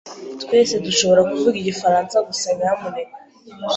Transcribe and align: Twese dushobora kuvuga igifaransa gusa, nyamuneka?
Twese 0.43 0.73
dushobora 0.85 1.21
kuvuga 1.29 1.55
igifaransa 1.59 2.15
gusa, 2.27 2.47
nyamuneka? 2.57 3.17